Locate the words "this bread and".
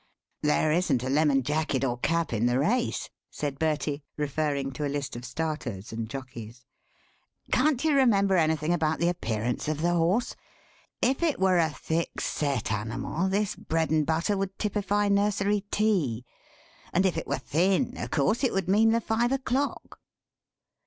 13.29-14.03